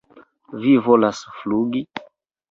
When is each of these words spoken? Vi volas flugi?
Vi 0.61 0.71
volas 0.87 1.19
flugi? 1.41 1.83